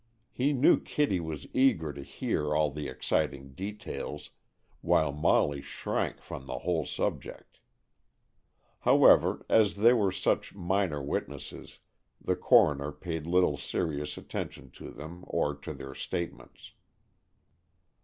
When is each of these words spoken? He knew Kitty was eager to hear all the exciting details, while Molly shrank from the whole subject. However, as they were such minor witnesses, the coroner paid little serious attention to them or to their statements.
He 0.31 0.51
knew 0.51 0.79
Kitty 0.79 1.19
was 1.19 1.45
eager 1.53 1.93
to 1.93 2.01
hear 2.01 2.55
all 2.55 2.71
the 2.71 2.87
exciting 2.87 3.51
details, 3.53 4.31
while 4.81 5.11
Molly 5.11 5.61
shrank 5.61 6.21
from 6.23 6.47
the 6.47 6.57
whole 6.57 6.87
subject. 6.87 7.59
However, 8.79 9.45
as 9.47 9.75
they 9.75 9.93
were 9.93 10.11
such 10.11 10.55
minor 10.55 11.03
witnesses, 11.03 11.81
the 12.19 12.35
coroner 12.35 12.91
paid 12.91 13.27
little 13.27 13.57
serious 13.57 14.17
attention 14.17 14.71
to 14.71 14.89
them 14.89 15.23
or 15.27 15.53
to 15.57 15.71
their 15.71 15.93
statements. 15.93 16.73